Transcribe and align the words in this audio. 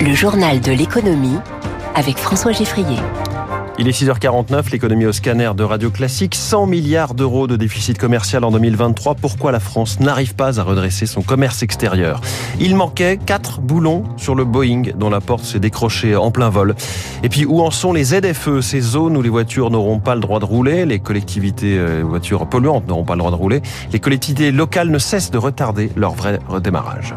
Le 0.00 0.14
journal 0.14 0.60
de 0.60 0.70
l'économie 0.70 1.38
avec 1.96 2.18
François 2.18 2.52
Geffrier. 2.52 2.98
Il 3.80 3.88
est 3.88 3.90
6h49, 3.90 4.70
l'économie 4.70 5.06
au 5.06 5.12
scanner 5.12 5.50
de 5.56 5.64
Radio 5.64 5.90
Classique. 5.90 6.36
100 6.36 6.66
milliards 6.66 7.14
d'euros 7.14 7.48
de 7.48 7.56
déficit 7.56 7.98
commercial 7.98 8.44
en 8.44 8.52
2023. 8.52 9.16
Pourquoi 9.16 9.50
la 9.50 9.58
France 9.58 9.98
n'arrive 9.98 10.36
pas 10.36 10.60
à 10.60 10.62
redresser 10.62 11.06
son 11.06 11.22
commerce 11.22 11.64
extérieur? 11.64 12.20
Il 12.60 12.76
manquait 12.76 13.18
4 13.24 13.60
boulons 13.60 14.04
sur 14.16 14.36
le 14.36 14.44
Boeing 14.44 14.82
dont 14.94 15.10
la 15.10 15.20
porte 15.20 15.44
s'est 15.44 15.58
décrochée 15.58 16.14
en 16.14 16.30
plein 16.30 16.48
vol. 16.48 16.76
Et 17.24 17.28
puis 17.28 17.44
où 17.44 17.60
en 17.60 17.72
sont 17.72 17.92
les 17.92 18.04
ZFE, 18.04 18.60
ces 18.60 18.80
zones 18.80 19.16
où 19.16 19.22
les 19.22 19.28
voitures 19.28 19.70
n'auront 19.70 19.98
pas 19.98 20.14
le 20.14 20.20
droit 20.20 20.38
de 20.38 20.44
rouler, 20.44 20.86
les 20.86 21.00
collectivités 21.00 21.76
euh, 21.76 22.02
voitures 22.04 22.46
polluantes 22.48 22.86
n'auront 22.86 23.04
pas 23.04 23.14
le 23.14 23.20
droit 23.20 23.32
de 23.32 23.36
rouler, 23.36 23.62
les 23.92 23.98
collectivités 23.98 24.52
locales 24.52 24.90
ne 24.90 24.98
cessent 24.98 25.32
de 25.32 25.38
retarder 25.38 25.90
leur 25.96 26.14
vrai 26.14 26.38
redémarrage. 26.48 27.14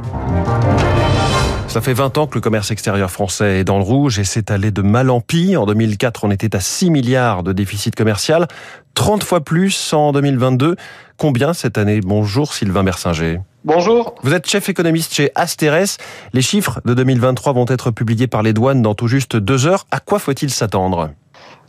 Ça 1.72 1.80
fait 1.80 1.94
20 1.94 2.18
ans 2.18 2.28
que 2.28 2.36
le 2.36 2.42
commerce 2.42 2.70
extérieur 2.70 3.10
français 3.10 3.60
est 3.60 3.64
dans 3.64 3.78
le 3.78 3.86
rouge 3.86 4.20
et 4.20 4.26
s'est 4.26 4.52
allé 4.52 4.72
de 4.72 4.82
mal 4.82 5.10
en 5.10 5.22
pis. 5.22 5.56
En 5.56 5.66
2004, 5.66 6.26
on 6.26 6.30
était 6.30 6.54
à 6.54 6.60
6 6.60 6.90
milliards 6.90 7.44
de 7.44 7.54
déficit 7.54 7.96
commercial, 7.96 8.50
30 8.94 9.24
fois 9.24 9.40
plus 9.40 9.94
en 9.94 10.12
2022. 10.12 10.76
Combien 11.16 11.54
cette 11.54 11.78
année? 11.78 12.02
Bonjour 12.02 12.54
Sylvain 12.54 12.84
Bersinger. 12.84 13.40
Bonjour. 13.64 14.16
Vous 14.22 14.34
êtes 14.34 14.50
chef 14.50 14.68
économiste 14.68 15.14
chez 15.14 15.32
Asteres. 15.34 15.96
Les 16.34 16.42
chiffres 16.42 16.82
de 16.84 16.94
2023 16.94 17.54
vont 17.54 17.66
être 17.70 17.90
publiés 17.90 18.28
par 18.28 18.44
les 18.44 18.52
douanes 18.52 18.82
dans 18.82 18.94
tout 18.94 19.08
juste 19.08 19.38
deux 19.38 19.66
heures. 19.66 19.88
À 19.92 20.02
quoi 20.02 20.20
faut-il 20.20 20.50
s'attendre? 20.50 21.12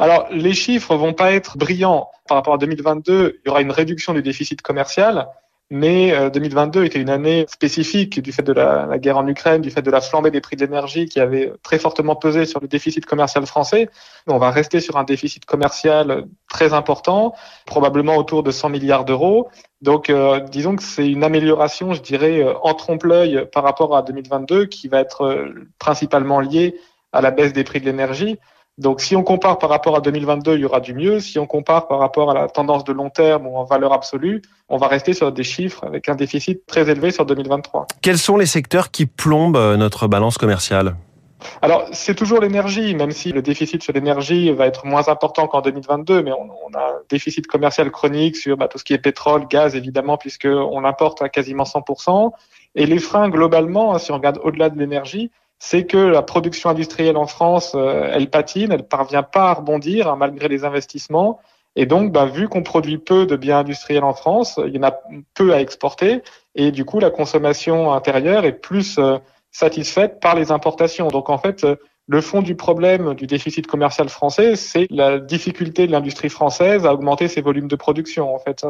Alors, 0.00 0.26
les 0.32 0.52
chiffres 0.52 0.96
vont 0.96 1.12
pas 1.12 1.30
être 1.30 1.56
brillants. 1.56 2.08
Par 2.26 2.38
rapport 2.38 2.54
à 2.54 2.58
2022, 2.58 3.38
il 3.44 3.48
y 3.48 3.50
aura 3.50 3.60
une 3.60 3.70
réduction 3.70 4.14
du 4.14 4.22
déficit 4.22 4.62
commercial, 4.62 5.28
mais 5.74 6.30
2022 6.30 6.80
euh, 6.80 6.84
était 6.84 7.00
une 7.00 7.08
année 7.08 7.46
spécifique 7.48 8.20
du 8.20 8.30
fait 8.30 8.42
de 8.42 8.52
la, 8.52 8.98
guerre 8.98 9.16
en 9.16 9.26
Ukraine, 9.26 9.62
du 9.62 9.70
fait 9.70 9.80
de 9.80 9.90
la 9.90 10.02
flambée 10.02 10.30
des 10.30 10.42
prix 10.42 10.54
de 10.54 10.66
l'énergie 10.66 11.06
qui 11.06 11.18
avait 11.18 11.50
très 11.62 11.78
fortement 11.78 12.14
pesé 12.14 12.44
sur 12.44 12.60
le 12.60 12.68
déficit 12.68 13.06
commercial 13.06 13.46
français. 13.46 13.88
On 14.26 14.36
va 14.36 14.50
rester 14.50 14.80
sur 14.80 14.98
un 14.98 15.04
déficit 15.04 15.46
commercial 15.46 16.26
très 16.50 16.74
important, 16.74 17.34
probablement 17.64 18.18
autour 18.18 18.42
de 18.42 18.50
100 18.50 18.68
milliards 18.68 19.06
d'euros. 19.06 19.48
Donc, 19.80 20.10
euh, 20.10 20.40
disons 20.40 20.76
que 20.76 20.82
c'est 20.82 21.08
une 21.08 21.24
amélioration, 21.24 21.94
je 21.94 22.02
dirais, 22.02 22.42
euh, 22.42 22.52
en 22.62 22.74
trompe-l'œil 22.74 23.48
par 23.50 23.64
rapport 23.64 23.96
à 23.96 24.02
2022, 24.02 24.66
qui 24.66 24.88
va 24.88 25.00
être 25.00 25.46
principalement 25.78 26.40
liée 26.40 26.76
à 27.12 27.22
la 27.22 27.30
baisse 27.30 27.54
des 27.54 27.64
prix 27.64 27.80
de 27.80 27.86
l'énergie. 27.86 28.38
Donc 28.78 29.02
si 29.02 29.14
on 29.16 29.22
compare 29.22 29.58
par 29.58 29.68
rapport 29.68 29.96
à 29.96 30.00
2022, 30.00 30.54
il 30.54 30.60
y 30.60 30.64
aura 30.64 30.80
du 30.80 30.94
mieux. 30.94 31.20
Si 31.20 31.38
on 31.38 31.46
compare 31.46 31.88
par 31.88 31.98
rapport 31.98 32.30
à 32.30 32.34
la 32.34 32.48
tendance 32.48 32.84
de 32.84 32.92
long 32.92 33.10
terme 33.10 33.46
ou 33.46 33.56
en 33.56 33.64
valeur 33.64 33.92
absolue, 33.92 34.40
on 34.68 34.78
va 34.78 34.88
rester 34.88 35.12
sur 35.12 35.30
des 35.30 35.44
chiffres 35.44 35.84
avec 35.84 36.08
un 36.08 36.14
déficit 36.14 36.64
très 36.66 36.88
élevé 36.88 37.10
sur 37.10 37.26
2023. 37.26 37.86
Quels 38.00 38.18
sont 38.18 38.38
les 38.38 38.46
secteurs 38.46 38.90
qui 38.90 39.04
plombent 39.04 39.56
euh, 39.56 39.76
notre 39.76 40.08
balance 40.08 40.38
commerciale? 40.38 40.96
Alors, 41.60 41.88
c'est 41.92 42.14
toujours 42.14 42.40
l'énergie, 42.40 42.94
même 42.94 43.10
si 43.10 43.32
le 43.32 43.42
déficit 43.42 43.82
sur 43.82 43.92
l'énergie 43.92 44.50
va 44.52 44.66
être 44.66 44.86
moins 44.86 45.08
important 45.08 45.48
qu'en 45.48 45.60
2022, 45.60 46.22
mais 46.22 46.32
on, 46.32 46.78
a 46.78 46.80
un 46.80 47.00
déficit 47.10 47.46
commercial 47.46 47.90
chronique 47.90 48.36
sur 48.36 48.56
bah, 48.56 48.68
tout 48.68 48.78
ce 48.78 48.84
qui 48.84 48.92
est 48.92 48.98
pétrole, 48.98 49.46
gaz, 49.48 49.74
évidemment, 49.74 50.16
puisqu'on 50.16 50.84
importe 50.84 51.22
à 51.22 51.28
quasiment 51.28 51.64
100%. 51.64 52.30
Et 52.74 52.86
les 52.86 52.98
freins, 52.98 53.28
globalement, 53.28 53.94
hein, 53.94 53.98
si 53.98 54.12
on 54.12 54.14
regarde 54.14 54.38
au-delà 54.42 54.70
de 54.70 54.78
l'énergie, 54.78 55.30
c'est 55.64 55.86
que 55.86 55.96
la 55.96 56.22
production 56.22 56.70
industrielle 56.70 57.16
en 57.16 57.28
France, 57.28 57.74
euh, 57.76 58.10
elle 58.12 58.28
patine, 58.28 58.72
elle 58.72 58.82
parvient 58.82 59.22
pas 59.22 59.50
à 59.50 59.54
rebondir 59.54 60.08
hein, 60.08 60.16
malgré 60.16 60.48
les 60.48 60.64
investissements. 60.64 61.38
Et 61.76 61.86
donc, 61.86 62.10
bah, 62.10 62.26
vu 62.26 62.48
qu'on 62.48 62.64
produit 62.64 62.98
peu 62.98 63.26
de 63.26 63.36
biens 63.36 63.60
industriels 63.60 64.02
en 64.02 64.12
France, 64.12 64.58
il 64.66 64.74
y 64.74 64.78
en 64.80 64.82
a 64.82 64.92
peu 65.34 65.54
à 65.54 65.60
exporter, 65.60 66.22
et 66.56 66.72
du 66.72 66.84
coup, 66.84 66.98
la 66.98 67.10
consommation 67.10 67.92
intérieure 67.92 68.44
est 68.44 68.54
plus 68.54 68.98
euh, 68.98 69.18
satisfaite 69.52 70.18
par 70.18 70.34
les 70.34 70.50
importations. 70.50 71.06
Donc, 71.06 71.30
en 71.30 71.38
fait, 71.38 71.62
euh, 71.62 71.76
le 72.08 72.20
fond 72.20 72.42
du 72.42 72.56
problème 72.56 73.14
du 73.14 73.26
déficit 73.26 73.66
commercial 73.66 74.08
français, 74.08 74.56
c'est 74.56 74.86
la 74.90 75.18
difficulté 75.18 75.86
de 75.86 75.92
l'industrie 75.92 76.28
française 76.28 76.84
à 76.84 76.92
augmenter 76.92 77.28
ses 77.28 77.40
volumes 77.40 77.68
de 77.68 77.76
production. 77.76 78.34
En 78.34 78.38
fait, 78.38 78.64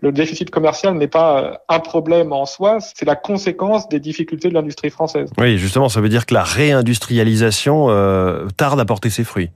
le 0.00 0.12
déficit 0.12 0.50
commercial 0.50 0.94
n'est 0.94 1.08
pas 1.08 1.42
euh, 1.42 1.54
un 1.68 1.80
problème 1.80 2.32
en 2.32 2.46
soi, 2.46 2.78
c'est 2.80 3.04
la 3.04 3.16
conséquence 3.16 3.88
des 3.88 3.98
difficultés 3.98 4.48
de 4.48 4.54
l'industrie 4.54 4.90
française. 4.90 5.30
Oui, 5.38 5.58
justement, 5.58 5.88
ça 5.88 6.00
veut 6.00 6.08
dire 6.08 6.26
que 6.26 6.34
la 6.34 6.44
réindustrialisation 6.44 7.90
euh, 7.90 8.46
tarde 8.56 8.78
à 8.78 8.84
porter 8.84 9.10
ses 9.10 9.24
fruits. 9.24 9.50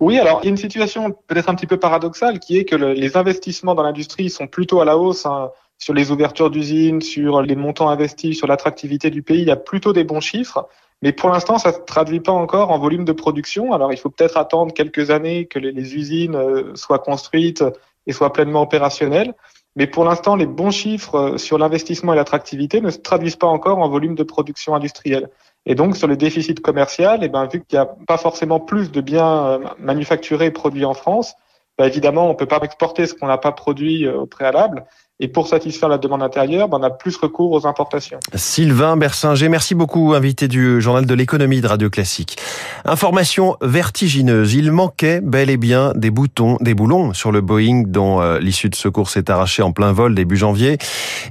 Oui, 0.00 0.18
alors 0.18 0.40
il 0.42 0.46
y 0.46 0.48
a 0.48 0.50
une 0.50 0.56
situation 0.56 1.14
peut-être 1.26 1.50
un 1.50 1.54
petit 1.54 1.66
peu 1.66 1.76
paradoxale 1.76 2.40
qui 2.40 2.56
est 2.56 2.64
que 2.64 2.76
les 2.76 3.16
investissements 3.16 3.74
dans 3.74 3.82
l'industrie 3.82 4.30
sont 4.30 4.46
plutôt 4.46 4.80
à 4.80 4.84
la 4.84 4.96
hausse. 4.96 5.26
Hein, 5.26 5.50
sur 5.78 5.94
les 5.94 6.10
ouvertures 6.10 6.50
d'usines, 6.50 7.02
sur 7.02 7.42
les 7.42 7.54
montants 7.54 7.88
investis, 7.88 8.38
sur 8.38 8.46
l'attractivité 8.46 9.10
du 9.10 9.22
pays, 9.22 9.42
il 9.42 9.48
y 9.48 9.50
a 9.50 9.56
plutôt 9.56 9.92
des 9.92 10.04
bons 10.04 10.20
chiffres. 10.20 10.68
Mais 11.02 11.12
pour 11.12 11.28
l'instant, 11.30 11.58
ça 11.58 11.70
ne 11.70 11.74
se 11.74 11.80
traduit 11.80 12.20
pas 12.20 12.32
encore 12.32 12.70
en 12.70 12.78
volume 12.78 13.04
de 13.04 13.12
production. 13.12 13.72
Alors, 13.72 13.92
il 13.92 13.98
faut 13.98 14.10
peut-être 14.10 14.36
attendre 14.36 14.72
quelques 14.72 15.10
années 15.10 15.46
que 15.46 15.58
les, 15.58 15.94
usines 15.94 16.34
euh, 16.34 16.74
soient 16.74 16.98
construites 16.98 17.64
et 18.06 18.12
soient 18.12 18.32
pleinement 18.32 18.62
opérationnelles. 18.62 19.34
Mais 19.76 19.86
pour 19.86 20.04
l'instant, 20.04 20.36
les 20.36 20.46
bons 20.46 20.70
chiffres 20.70 21.14
euh, 21.16 21.38
sur 21.38 21.58
l'investissement 21.58 22.14
et 22.14 22.16
l'attractivité 22.16 22.80
ne 22.80 22.90
se 22.90 22.98
traduisent 22.98 23.36
pas 23.36 23.46
encore 23.46 23.78
en 23.78 23.88
volume 23.88 24.14
de 24.14 24.22
production 24.22 24.74
industrielle. 24.74 25.28
Et 25.66 25.74
donc, 25.74 25.96
sur 25.96 26.08
le 26.08 26.16
déficit 26.16 26.60
commercial, 26.60 27.20
eh 27.22 27.28
ben, 27.28 27.46
vu 27.46 27.62
qu'il 27.62 27.78
n'y 27.78 27.84
a 27.84 27.94
pas 28.06 28.16
forcément 28.16 28.58
plus 28.58 28.90
de 28.90 29.00
biens 29.02 29.46
euh, 29.46 29.58
manufacturés 29.78 30.50
produits 30.50 30.86
en 30.86 30.94
France, 30.94 31.34
bah, 31.76 31.86
évidemment, 31.86 32.26
on 32.26 32.30
ne 32.30 32.36
peut 32.36 32.46
pas 32.46 32.60
exporter 32.62 33.06
ce 33.06 33.12
qu'on 33.12 33.26
n'a 33.26 33.36
pas 33.36 33.52
produit 33.52 34.08
au 34.08 34.24
préalable. 34.24 34.86
Et 35.18 35.28
pour 35.28 35.48
satisfaire 35.48 35.88
la 35.88 35.96
demande 35.96 36.22
intérieure, 36.22 36.68
ben, 36.68 36.76
on 36.78 36.82
a 36.82 36.90
plus 36.90 37.16
recours 37.16 37.50
aux 37.52 37.66
importations. 37.66 38.20
Sylvain 38.34 38.98
Bersinger, 38.98 39.48
merci 39.48 39.74
beaucoup, 39.74 40.12
invité 40.12 40.46
du 40.46 40.78
journal 40.82 41.06
de 41.06 41.14
l'économie 41.14 41.62
de 41.62 41.66
Radio 41.66 41.88
Classique. 41.88 42.36
Information 42.84 43.56
vertigineuse, 43.62 44.52
il 44.52 44.72
manquait 44.72 45.22
bel 45.22 45.48
et 45.48 45.56
bien 45.56 45.94
des 45.94 46.10
boutons, 46.10 46.58
des 46.60 46.74
boulons 46.74 47.14
sur 47.14 47.32
le 47.32 47.40
Boeing 47.40 47.84
dont 47.86 48.20
euh, 48.20 48.38
l'issue 48.40 48.68
de 48.68 48.74
secours 48.74 49.08
s'est 49.08 49.30
arrachée 49.30 49.62
en 49.62 49.72
plein 49.72 49.90
vol 49.92 50.14
début 50.14 50.36
janvier. 50.36 50.76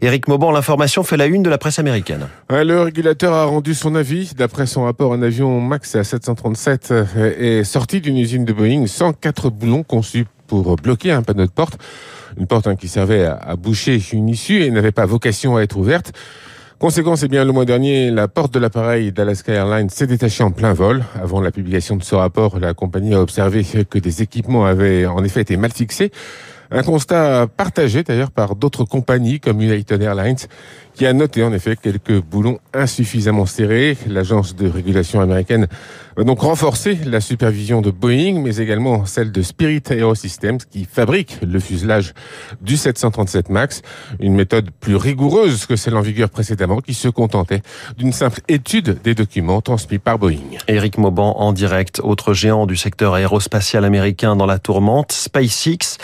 Éric 0.01 0.27
Mauban, 0.27 0.49
l'information 0.49 1.03
fait 1.03 1.17
la 1.17 1.27
une 1.27 1.43
de 1.43 1.51
la 1.51 1.59
presse 1.59 1.77
américaine. 1.77 2.27
Le 2.49 2.81
régulateur 2.81 3.33
a 3.33 3.45
rendu 3.45 3.75
son 3.75 3.93
avis. 3.93 4.33
D'après 4.35 4.65
son 4.65 4.85
rapport, 4.85 5.13
un 5.13 5.21
avion 5.21 5.61
Max 5.61 5.95
A737 5.95 7.17
est 7.37 7.63
sorti 7.63 8.01
d'une 8.01 8.17
usine 8.17 8.45
de 8.45 8.53
Boeing 8.53 8.87
sans 8.87 9.13
quatre 9.13 9.51
boulons 9.51 9.83
conçus 9.83 10.25
pour 10.47 10.75
bloquer 10.75 11.11
un 11.11 11.21
panneau 11.21 11.45
de 11.45 11.51
porte 11.51 11.77
une 12.37 12.47
porte 12.47 12.67
hein, 12.67 12.75
qui 12.75 12.87
servait 12.87 13.25
à, 13.25 13.55
boucher 13.55 14.01
une 14.13 14.29
issue 14.29 14.63
et 14.63 14.71
n'avait 14.71 14.91
pas 14.91 15.05
vocation 15.05 15.57
à 15.57 15.61
être 15.61 15.77
ouverte. 15.77 16.13
Conséquence, 16.79 17.23
eh 17.23 17.29
bien, 17.29 17.45
le 17.45 17.53
mois 17.53 17.63
dernier, 17.63 18.11
la 18.11 18.27
porte 18.27 18.53
de 18.53 18.59
l'appareil 18.59 19.13
d'Alaska 19.13 19.53
Airlines 19.53 19.89
s'est 19.89 20.07
détachée 20.07 20.43
en 20.43 20.51
plein 20.51 20.73
vol. 20.73 21.05
Avant 21.21 21.39
la 21.39 21.51
publication 21.51 21.95
de 21.95 22.03
ce 22.03 22.15
rapport, 22.15 22.59
la 22.59 22.73
compagnie 22.73 23.13
a 23.13 23.21
observé 23.21 23.65
que 23.89 23.97
des 23.97 24.21
équipements 24.21 24.65
avaient 24.65 25.05
en 25.05 25.23
effet 25.23 25.41
été 25.41 25.55
mal 25.55 25.71
fixés. 25.71 26.11
Un 26.71 26.83
constat 26.83 27.47
partagé 27.47 28.03
d'ailleurs 28.03 28.31
par 28.31 28.55
d'autres 28.55 28.85
compagnies 28.85 29.39
comme 29.39 29.61
United 29.61 30.01
Airlines 30.01 30.37
qui 30.95 31.05
a 31.05 31.13
noté 31.13 31.43
en 31.43 31.51
effet 31.51 31.75
quelques 31.75 32.21
boulons 32.21 32.59
insuffisamment 32.73 33.45
serrés. 33.45 33.97
L'agence 34.07 34.55
de 34.55 34.67
régulation 34.67 35.19
américaine 35.19 35.67
va 36.15 36.23
donc 36.23 36.39
renforcer 36.39 36.97
la 37.05 37.19
supervision 37.19 37.81
de 37.81 37.91
Boeing, 37.91 38.39
mais 38.41 38.57
également 38.57 39.05
celle 39.05 39.31
de 39.31 39.41
Spirit 39.41 39.83
Aerosystems 39.89 40.59
qui 40.71 40.85
fabrique 40.85 41.37
le 41.41 41.59
fuselage 41.59 42.13
du 42.61 42.77
737 42.77 43.49
MAX. 43.49 43.81
Une 44.21 44.35
méthode 44.35 44.71
plus 44.71 44.95
rigoureuse 44.95 45.65
que 45.65 45.75
celle 45.75 45.97
en 45.97 46.01
vigueur 46.01 46.29
précédemment 46.29 46.79
qui 46.79 46.93
se 46.93 47.09
contentait 47.09 47.61
d'une 47.97 48.13
simple 48.13 48.39
étude 48.47 49.01
des 49.03 49.15
documents 49.15 49.59
transmis 49.59 49.99
par 49.99 50.17
Boeing. 50.17 50.39
Éric 50.69 50.97
Mauban 50.97 51.35
en 51.37 51.51
direct, 51.51 51.99
autre 52.01 52.33
géant 52.33 52.65
du 52.65 52.77
secteur 52.77 53.15
aérospatial 53.15 53.83
américain 53.83 54.37
dans 54.37 54.45
la 54.45 54.59
tourmente, 54.59 55.11
SpaceX. 55.11 55.97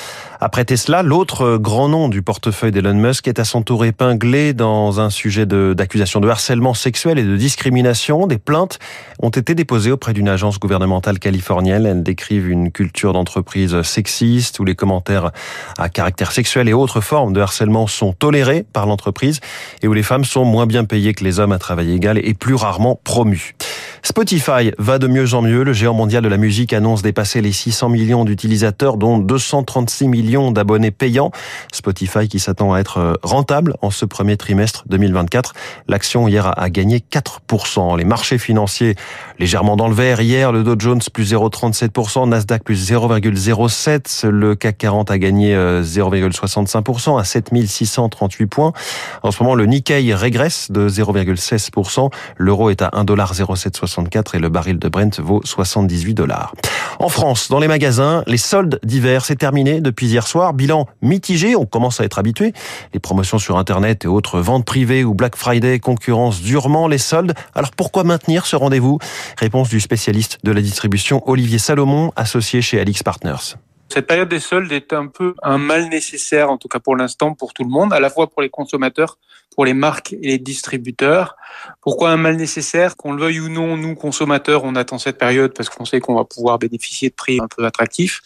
Après 0.44 0.66
Tesla, 0.66 1.04
l'autre 1.04 1.58
grand 1.58 1.88
nom 1.88 2.10
du 2.10 2.24
portefeuille 2.24 2.72
d'Elon 2.72 2.96
Musk 2.96 3.28
est 3.28 3.38
à 3.38 3.44
son 3.44 3.62
tour 3.62 3.86
épinglé 3.86 4.54
dans 4.54 5.00
un 5.00 5.12
sujet 5.12 5.46
d'accusation 5.46 6.20
de, 6.20 6.28
harcèlement 6.28 6.74
sexuel 6.74 7.20
et 7.20 7.24
de 7.24 7.38
discrimination. 7.38 8.26
Des 8.26 8.40
plaintes 8.40 8.80
ont 9.22 9.30
été 9.30 9.54
déposées 9.54 9.92
auprès 9.92 10.14
d'une 10.14 10.28
agence 10.28 10.58
gouvernementale 10.58 11.20
californienne. 11.20 11.86
Elles 11.86 12.02
décrivent 12.02 12.50
une 12.50 12.72
culture 12.72 13.14
d'entreprise 13.14 13.84
sexiste 13.84 14.60
où 14.60 14.66
les 14.66 14.74
commentaires 14.74 15.30
à 15.78 15.90
caractère 15.90 16.32
sexuel 16.32 16.68
et 16.68 16.74
autres 16.74 17.02
formes 17.02 17.34
de 17.34 17.40
harcèlement 17.40 17.86
sont 17.86 18.14
tolérés 18.14 18.66
par 18.74 18.88
l'entreprise 18.88 19.42
et 19.84 19.88
où 19.88 19.94
les 19.94 20.02
femmes 20.02 20.26
sont 20.26 20.44
moins 20.44 20.66
bien 20.66 20.86
payées 20.86 21.14
que 21.14 21.24
les 21.24 21.40
hommes 21.40 21.52
à 21.52 21.60
travail 21.60 21.94
égal 21.94 22.18
et 22.18 22.34
plus 22.34 22.56
rarement 22.56 23.00
promues. 23.04 23.54
Spotify 24.04 24.72
va 24.80 24.98
de 24.98 25.06
mieux 25.06 25.36
en 25.36 25.44
mieux. 25.44 25.64
Le 25.64 25.74
géant 25.74 25.94
mondial 25.94 26.24
de 26.24 26.28
la 26.28 26.38
musique 26.38 26.74
annonce 26.74 27.04
dépasser 27.04 27.40
les 27.40 27.52
600 27.52 27.90
millions 27.90 28.26
d'utilisateurs, 28.26 28.98
dont 28.98 29.20
236 29.20 30.08
millions 30.08 30.52
d'abonnés 30.52 30.90
payants. 30.90 31.32
Spotify 31.72 32.28
qui 32.28 32.40
s'attend 32.40 32.74
à 32.74 32.80
être 32.80 33.20
rentable 33.22 33.76
en 33.82 33.92
ce 33.92 34.06
premier 34.06 34.38
trimestre 34.38 34.86
2024. 34.88 35.54
L'action 35.88 36.28
hier 36.28 36.52
a 36.60 36.70
gagné 36.72 37.04
4%. 37.12 37.96
Les 37.96 38.04
marchés 38.04 38.40
financiers 38.40 38.96
légèrement 39.38 39.76
dans 39.76 39.88
le 39.88 39.94
vert. 39.94 40.20
Hier, 40.20 40.52
le 40.52 40.64
Dow 40.64 40.76
Jones 40.80 41.02
plus 41.14 41.34
0,37%, 41.34 42.28
Nasdaq 42.28 42.64
plus 42.64 42.92
0,07%. 42.92 44.30
Le 44.30 44.56
CAC 44.56 44.80
40 44.80 45.12
a 45.12 45.20
gagné 45.20 45.56
0,65% 45.56 47.16
euh, 47.16 47.18
à 47.20 47.24
7638 47.24 48.48
points. 48.48 48.74
En 49.22 49.30
ce 49.30 49.44
moment, 49.44 49.54
le 49.54 49.68
Nikkei 49.68 50.14
régresse 50.16 50.72
de 50.72 50.90
0,16%. 50.90 52.10
L'euro 52.38 52.72
est 52.72 52.82
à 52.82 52.90
1,0760 52.90 53.91
64 53.92 54.36
et 54.36 54.40
le 54.40 54.50
baril 54.50 54.80
de 54.80 54.88
Brent 54.88 55.20
vaut 55.20 55.42
78 55.44 56.14
dollars. 56.14 56.54
En 57.00 57.10
France, 57.10 57.50
dans 57.50 57.60
les 57.60 57.68
magasins, 57.68 58.24
les 58.28 58.38
soldes 58.38 58.80
d'hiver, 58.84 59.26
c'est 59.26 59.36
terminé 59.36 59.82
depuis 59.82 60.08
hier 60.08 60.28
soir. 60.28 60.54
Bilan 60.54 60.88
mitigé, 61.02 61.56
on 61.56 61.66
commence 61.66 62.00
à 62.00 62.06
être 62.06 62.20
habitué. 62.20 62.54
Les 62.94 63.00
promotions 63.00 63.40
sur 63.40 63.58
Internet 63.58 64.06
et 64.06 64.08
autres 64.08 64.40
ventes 64.40 64.66
privées 64.66 65.04
ou 65.04 65.14
Black 65.14 65.36
Friday 65.36 65.80
concurrencent 65.80 66.42
durement 66.42 66.88
les 66.88 66.98
soldes. 66.98 67.34
Alors 67.56 67.72
pourquoi 67.72 68.04
maintenir 68.04 68.46
ce 68.46 68.56
rendez-vous? 68.56 69.00
Réponse 69.38 69.70
du 69.70 69.80
spécialiste 69.80 70.40
de 70.44 70.52
la 70.52 70.62
distribution 70.62 71.22
Olivier 71.30 71.60
Salomon, 71.60 72.12
associé 72.16 72.62
chez 72.62 72.80
Alix 72.80 73.04
Partners. 73.04 73.56
Cette 73.92 74.08
période 74.08 74.30
des 74.30 74.40
soldes 74.40 74.72
est 74.72 74.94
un 74.94 75.08
peu 75.08 75.36
un 75.44 75.58
mal 75.58 75.90
nécessaire, 75.90 76.50
en 76.50 76.58
tout 76.58 76.70
cas 76.70 76.80
pour 76.80 76.96
l'instant, 76.96 77.34
pour 77.34 77.54
tout 77.54 77.66
le 77.66 77.70
monde, 77.70 77.92
à 77.92 78.00
la 78.00 78.10
fois 78.10 78.28
pour 78.28 78.42
les 78.42 78.50
consommateurs, 78.50 79.18
pour 79.54 79.66
les 79.66 79.74
marques 79.74 80.14
et 80.14 80.28
les 80.28 80.38
distributeurs. 80.38 81.36
Pourquoi 81.82 82.12
un 82.12 82.16
mal 82.16 82.38
nécessaire? 82.38 82.96
Qu'on 82.96 83.12
le 83.12 83.22
veuille 83.22 83.42
ou 83.42 83.50
non, 83.50 83.76
nous, 83.76 83.96
consommateurs, 83.96 84.64
on 84.64 84.76
attend 84.76 84.98
cette 84.98 85.18
période 85.18 85.54
parce 85.54 85.68
qu'on 85.68 85.84
sait 85.84 86.00
qu'on 86.00 86.16
va 86.16 86.24
pouvoir 86.24 86.58
bénéficier 86.58 87.10
de 87.10 87.16
prix 87.16 87.40
un 87.42 87.50
peu 87.54 87.66
attractifs. 87.66 88.22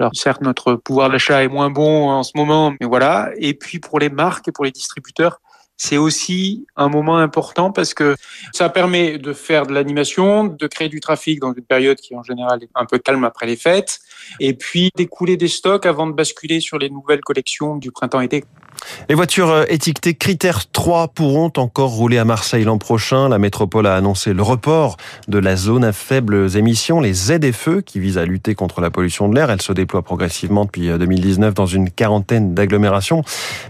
Alors 0.00 0.10
certes, 0.16 0.40
notre 0.40 0.74
pouvoir 0.74 1.10
d'achat 1.10 1.44
est 1.44 1.48
moins 1.48 1.70
bon 1.70 2.10
en 2.10 2.24
ce 2.24 2.32
moment, 2.34 2.74
mais 2.80 2.86
voilà. 2.88 3.30
Et 3.36 3.54
puis 3.54 3.78
pour 3.78 4.00
les 4.00 4.08
marques 4.10 4.48
et 4.48 4.52
pour 4.52 4.64
les 4.64 4.72
distributeurs, 4.72 5.40
c'est 5.76 5.96
aussi 5.96 6.66
un 6.76 6.88
moment 6.88 7.18
important 7.18 7.72
parce 7.72 7.94
que 7.94 8.16
ça 8.52 8.68
permet 8.68 9.18
de 9.18 9.32
faire 9.32 9.66
de 9.66 9.72
l'animation, 9.72 10.44
de 10.44 10.66
créer 10.66 10.88
du 10.88 11.00
trafic 11.00 11.40
dans 11.40 11.52
une 11.52 11.64
période 11.64 11.98
qui 11.98 12.14
en 12.14 12.22
général 12.22 12.62
est 12.62 12.70
un 12.74 12.84
peu 12.84 12.98
calme 12.98 13.24
après 13.24 13.46
les 13.46 13.56
fêtes, 13.56 14.00
et 14.40 14.54
puis 14.54 14.90
d'écouler 14.96 15.36
des 15.36 15.48
stocks 15.48 15.86
avant 15.86 16.06
de 16.06 16.12
basculer 16.12 16.60
sur 16.60 16.78
les 16.78 16.90
nouvelles 16.90 17.20
collections 17.20 17.76
du 17.76 17.90
printemps-été. 17.90 18.44
Les 19.08 19.14
voitures 19.14 19.50
euh, 19.50 19.64
étiquetées 19.68 20.14
critères 20.14 20.70
3 20.70 21.08
pourront 21.08 21.52
encore 21.56 21.90
rouler 21.90 22.18
à 22.18 22.24
Marseille 22.24 22.64
l'an 22.64 22.78
prochain. 22.78 23.28
La 23.28 23.38
métropole 23.38 23.86
a 23.86 23.96
annoncé 23.96 24.32
le 24.32 24.42
report 24.42 24.96
de 25.28 25.38
la 25.38 25.56
zone 25.56 25.84
à 25.84 25.92
faibles 25.92 26.56
émissions, 26.56 27.00
les 27.00 27.12
ZFE, 27.12 27.82
qui 27.84 28.00
visent 28.00 28.18
à 28.18 28.24
lutter 28.24 28.54
contre 28.54 28.80
la 28.80 28.90
pollution 28.90 29.28
de 29.28 29.34
l'air. 29.34 29.50
Elle 29.50 29.62
se 29.62 29.72
déploie 29.72 30.02
progressivement 30.02 30.64
depuis 30.64 30.88
2019 30.88 31.50
euh, 31.50 31.52
dans 31.52 31.66
une 31.66 31.90
quarantaine 31.90 32.54
d'agglomérations, 32.54 33.22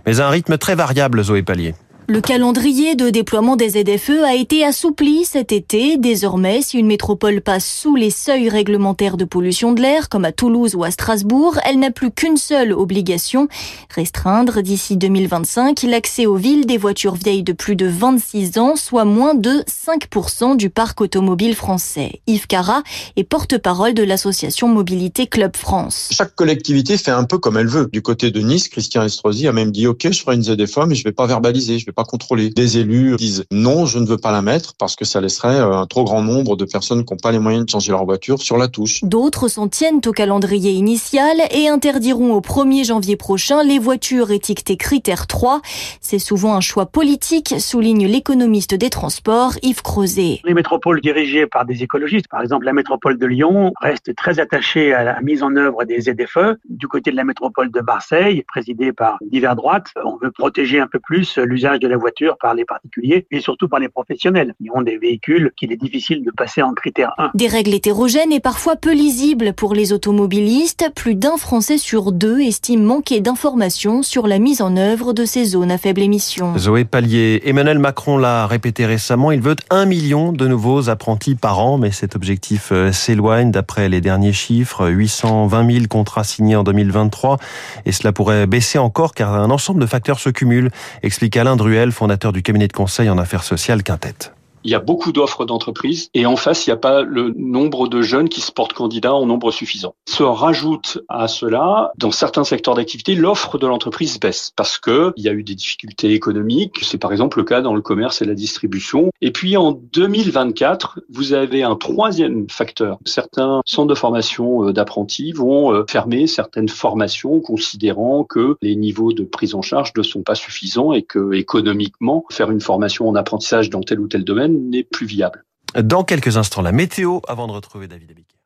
mais 0.07 0.21
à 0.21 0.27
un 0.27 0.31
rythme 0.31 0.59
très 0.59 0.75
variable, 0.75 1.23
Zoé 1.23 1.43
Pallier. 1.43 1.75
Le 2.07 2.21
calendrier 2.21 2.97
de 2.97 3.09
déploiement 3.09 3.57
des 3.57 3.71
ZFE 3.71 4.23
a 4.27 4.35
été 4.35 4.63
assoupli 4.63 5.25
cet 5.25 5.53
été. 5.53 5.97
Désormais, 5.97 6.61
si 6.61 6.77
une 6.77 6.87
métropole 6.87 7.41
passe 7.41 7.67
sous 7.67 7.97
les 7.97 8.11
seuils 8.11 8.51
réglementaires 8.51 9.17
de 9.17 9.25
pollution 9.25 9.73
de 9.73 9.81
l'air, 9.81 10.11
comme 10.11 10.27
à 10.27 10.33
Toulouse 10.33 10.75
ou 10.75 10.85
à 10.85 10.91
Strasbourg, 10.91 11.59
elle 11.65 11.79
n'a 11.79 11.91
plus 11.91 12.11
qu'une 12.11 12.37
seule 12.37 12.75
obligation, 12.75 13.49
restreindre 13.89 14.61
d'ici 14.61 14.99
2025 14.99 15.83
l'accès 15.85 16.27
aux 16.27 16.37
villes 16.37 16.67
des 16.67 16.77
voitures 16.77 17.15
vieilles 17.15 17.43
de 17.43 17.55
plus 17.55 17.75
de 17.75 17.87
26 17.87 18.59
ans, 18.59 18.77
soit 18.77 19.07
moins 19.07 19.35
de 19.35 19.65
5% 19.67 20.59
du 20.59 20.69
parc 20.69 21.01
automobile 21.01 21.55
français. 21.55 22.21
Yves 22.27 22.49
Cara 22.49 22.83
est 23.17 23.25
porte-parole 23.25 23.95
de 23.95 24.03
l'association 24.03 24.69
Mobilité 24.69 25.27
Club 25.27 25.57
France. 25.57 26.11
Chaque 26.13 26.35
collectivité 26.35 26.99
fait 26.99 27.13
un 27.13 27.25
peu 27.25 27.39
comme 27.39 27.57
elle 27.57 27.69
veut. 27.69 27.89
Du 27.91 28.03
côté 28.03 28.31
de 28.31 28.41
Nice, 28.41 28.69
Christian 28.69 29.05
Estrosi 29.05 29.49
a 29.49 29.53
même 29.53 29.73
dit, 29.73 29.87
OK, 29.87 30.07
je 30.11 30.21
ferai 30.21 30.35
une 30.35 30.43
ZFE, 30.43 30.81
mais 30.87 30.97
je 30.97 31.05
vais 31.05 31.13
pas 31.13 31.27
verbaliser, 31.27 31.79
pas 31.95 32.05
contrôler. 32.05 32.51
Des 32.51 32.79
élus 32.79 33.17
disent 33.17 33.45
non, 33.51 33.87
je 33.87 33.99
ne 33.99 34.07
veux 34.07 34.19
pas 34.19 34.33
la 34.33 34.43
mettre 34.43 34.75
parce 34.79 34.97
que 34.97 35.05
ça 35.05 35.21
laisserait 35.21 35.61
euh, 35.61 35.77
un 35.77 35.87
trop 35.87 36.05
grand 36.05 36.23
nombre 36.23 36.57
de 36.57 36.65
personnes 36.65 37.05
qui 37.05 37.13
n'ont 37.13 37.19
pas 37.19 37.33
les 37.33 37.39
moyens 37.39 37.65
de 37.65 37.71
changer 37.71 37.93
leur 37.93 38.05
voiture 38.05 38.43
sur 38.43 38.59
la 38.59 38.69
touche. 38.69 39.03
D'autres 39.05 39.49
s'en 39.49 39.69
tiennent 39.69 40.01
au 40.07 40.13
calendrier 40.13 40.73
initial 40.73 41.39
et 41.51 41.69
interdiront 41.69 42.35
au 42.35 42.41
1er 42.41 42.85
janvier 42.85 43.17
prochain 43.17 43.63
les 43.63 43.79
voitures 43.79 44.31
étiquetées 44.31 44.77
critère 44.77 45.27
3. 45.27 45.61
C'est 46.01 46.19
souvent 46.19 46.55
un 46.55 46.61
choix 46.61 46.87
politique, 46.87 47.55
souligne 47.59 48.07
l'économiste 48.07 48.75
des 48.75 48.91
transports 48.91 49.53
Yves 49.63 49.83
Crozet. 49.83 50.41
Les 50.45 50.55
métropoles 50.55 51.01
dirigées 51.01 51.47
par 51.47 51.65
des 51.65 51.83
écologistes, 51.83 52.29
par 52.29 52.43
exemple 52.43 52.67
la 52.67 52.73
métropole 52.73 53.19
de 53.19 53.27
Lyon, 53.27 53.73
reste 53.81 54.15
très 54.17 54.41
attachée 54.41 54.93
à 54.93 55.05
la 55.05 55.21
mise 55.21 55.43
en 55.43 55.55
œuvre 55.57 55.85
des 55.85 56.01
ZFE. 56.01 56.57
Du 56.69 56.89
côté 56.89 57.11
de 57.11 57.17
la 57.17 57.25
métropole 57.25 57.71
de 57.71 57.81
Marseille, 57.81 58.43
présidée 58.47 58.93
par 58.93 59.19
divers 59.31 59.57
droites, 59.57 59.89
on 60.05 60.17
veut 60.17 60.31
protéger 60.31 60.81
un 60.81 60.87
peu 60.87 60.99
plus 60.99 61.39
l'usage 61.39 61.79
de 61.85 61.89
la 61.89 61.97
voiture 61.99 62.37
par 62.41 62.55
les 62.55 62.65
particuliers 62.65 63.27
et 63.31 63.41
surtout 63.41 63.69
par 63.69 63.79
les 63.79 63.89
professionnels 63.89 64.55
qui 64.59 64.71
ont 64.75 64.81
des 64.81 64.97
véhicules 64.97 65.53
qu'il 65.57 65.71
est 65.71 65.77
difficile 65.77 66.25
de 66.25 66.31
passer 66.31 66.63
en 66.63 66.73
critère 66.73 67.13
1. 67.19 67.33
Des 67.35 67.47
règles 67.47 67.75
hétérogènes 67.75 68.33
et 68.33 68.41
parfois 68.41 68.77
peu 68.77 68.95
lisibles 68.95 69.53
pour 69.53 69.75
les 69.75 69.93
automobilistes. 69.93 70.91
Plus 70.95 71.15
d'un 71.15 71.37
Français 71.37 71.77
sur 71.77 72.11
deux 72.11 72.41
estime 72.41 72.83
manquer 72.83 73.21
d'informations 73.21 74.03
sur 74.03 74.27
la 74.27 74.39
mise 74.39 74.63
en 74.63 74.77
œuvre 74.79 75.13
de 75.13 75.27
ces 75.27 75.45
zones 75.45 75.71
à 75.71 75.77
faible 75.77 76.01
émission. 76.01 76.57
Zoé 76.57 76.85
Pallier, 76.85 77.43
Emmanuel 77.45 77.79
Macron 77.79 78.17
l'a 78.17 78.47
répété 78.47 78.87
récemment, 78.87 79.31
il 79.31 79.43
veut 79.43 79.57
un 79.69 79.85
million 79.85 80.33
de 80.33 80.47
nouveaux 80.49 80.89
apprentis 80.89 81.35
par 81.35 81.59
an, 81.59 81.77
mais 81.77 81.91
cet 81.91 82.17
objectif 82.17 82.71
euh, 82.73 82.93
s'éloigne 82.93 83.51
d'après 83.51 83.91
les 83.91 84.01
derniers 84.01 84.33
chiffres, 84.33 84.89
820 84.89 85.71
000 85.71 85.85
contrats 85.91 86.25
signés 86.25 86.57
en 86.57 86.65
2023, 86.65 87.39
et 87.85 87.93
cela 87.93 88.13
pourrait 88.13 88.47
baisser 88.47 88.79
encore 88.79 89.13
car 89.13 89.35
un 89.35 89.51
ensemble 89.51 89.81
de 89.81 89.87
facteurs 89.87 90.19
se 90.19 90.31
cumulent, 90.31 90.71
explique 91.03 91.37
Alain 91.37 91.57
Druel 91.57 91.74
fondateur 91.93 92.33
du 92.33 92.43
cabinet 92.43 92.69
de 92.69 92.73
conseil 92.73 93.11
en 93.11 93.19
affaires 93.19 93.43
sociales 93.43 93.83
Quintette 93.83 94.33
il 94.65 94.71
y 94.71 94.75
a 94.75 94.81
beaucoup 94.81 95.13
d'offres 95.13 95.45
d'entreprises 95.45 96.09
et 96.15 96.27
en 96.27 96.37
face, 96.37 96.67
il 96.67 96.71
n'y 96.71 96.75
a 96.75 96.79
pas 96.79 97.03
le 97.03 97.33
nombre 97.37 97.89
de 97.89 98.03
jeunes 98.03 98.29
qui 98.29 98.41
se 98.41 98.51
portent 98.51 98.73
candidats 98.73 99.15
en 99.15 99.27
nombre 99.27 99.51
suffisant. 99.51 99.95
Se 100.07 100.23
rajoute 100.23 100.99
à 101.09 101.29
cela, 101.29 101.93
dans 101.99 102.11
certains 102.11 102.45
secteurs 102.45 102.75
d'activité, 102.75 103.15
l'offre 103.15 103.59
de 103.59 103.67
l'entreprise 103.67 104.19
baisse 104.19 104.53
parce 104.57 104.79
que 104.79 105.13
il 105.17 105.25
y 105.25 105.29
a 105.29 105.33
eu 105.33 105.43
des 105.43 105.55
difficultés 105.55 106.13
économiques. 106.13 106.81
C'est 106.83 106.99
par 106.99 107.13
exemple 107.13 107.39
le 107.39 107.45
cas 107.45 107.61
dans 107.61 107.75
le 107.75 107.83
commerce 107.83 108.23
et 108.23 108.25
la 108.25 108.35
distribution. 108.35 109.11
Et 109.21 109.31
puis 109.31 109.57
en 109.57 109.73
2024, 109.73 111.01
vous 111.11 111.33
avez 111.33 111.63
un 111.63 111.77
troisième 111.77 112.49
facteur. 112.49 112.99
Certains 113.05 113.61
centres 113.67 113.89
de 113.89 113.95
formation 113.95 114.69
euh, 114.69 114.73
d'apprentis 114.73 115.33
vont 115.33 115.73
euh, 115.73 115.85
fermer 115.89 116.27
certaines 116.27 116.69
formations 116.69 117.41
considérant 117.41 118.25
que 118.25 118.57
les 118.63 118.77
niveaux 118.77 119.13
de 119.13 119.25
prise 119.25 119.55
en 119.55 119.63
charge 119.63 119.93
ne 119.97 120.03
sont 120.03 120.23
pas 120.23 120.35
suffisants 120.35 120.93
et 120.93 121.03
que 121.03 121.35
économiquement, 121.35 122.25
faire 122.31 122.51
une 122.51 122.61
formation 122.61 123.09
en 123.09 123.15
apprentissage 123.15 123.71
dans 123.71 123.81
tel 123.81 124.01
ou 124.01 124.09
tel 124.09 124.25
domaine 124.25 124.54
n'est 124.59 124.85
plus 124.85 125.07
viable. 125.07 125.45
Dans 125.75 126.05
quelques 126.05 126.37
instants, 126.37 126.63
la 126.63 126.73
météo 126.73 127.21
avant 127.27 127.47
de 127.47 127.53
retrouver 127.53 127.89
David 127.89 128.11
Abiquier. 128.11 128.39